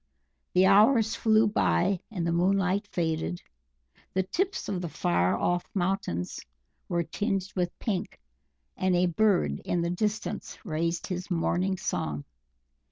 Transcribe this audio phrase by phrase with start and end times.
[0.53, 3.43] The hours flew by and the moonlight faded;
[4.15, 6.39] the tips of the far off mountains
[6.89, 8.19] were tinged with pink,
[8.75, 12.23] and a Bird in the distance raised his morning song.